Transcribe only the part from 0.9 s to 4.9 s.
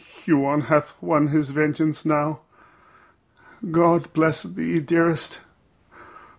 won his vengeance now. God bless thee,